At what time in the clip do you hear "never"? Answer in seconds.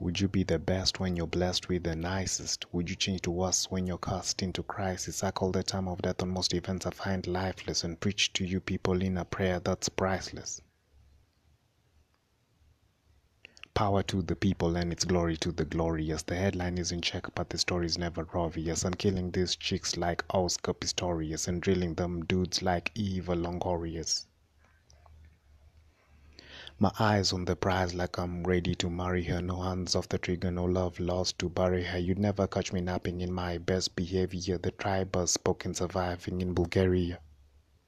17.98-18.24, 32.20-32.46